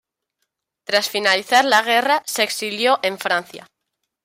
Tras 0.83 1.11
finalizar 1.11 1.63
la 1.63 1.83
guerra 1.83 2.23
se 2.25 2.41
exilió 2.41 2.99
en 3.03 3.19
Francia. 3.19 3.67